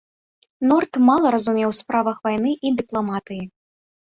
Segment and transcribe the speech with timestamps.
[0.69, 3.43] Норт мала разумеў ў справах вайны і дыпламатыі.